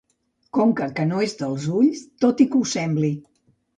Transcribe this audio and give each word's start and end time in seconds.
Conca 0.57 0.87
que 0.99 1.05
no 1.11 1.21
és 1.25 1.37
dels 1.41 1.67
ulls, 1.81 2.01
tot 2.25 2.43
i 2.47 2.49
que 2.55 2.59
ho 2.63 2.71
sembli. 2.77 3.13